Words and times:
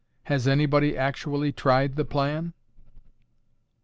Has 0.23 0.47
anybody 0.47 0.97
actually 0.97 1.51
tried 1.51 1.95
the 1.95 2.03
plan?" 2.05 2.53